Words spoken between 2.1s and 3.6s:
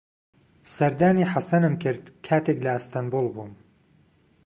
کاتێک لە ئەستەنبوڵ بووم.